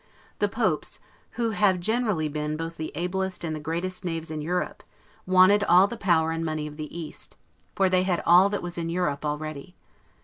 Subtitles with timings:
[0.39, 0.99] The popes,
[1.37, 4.81] who have generally been both the ablest and the greatest knaves in Europe,
[5.27, 7.37] wanted all the power and money of the East;
[7.75, 9.75] for they had all that was in Europe already.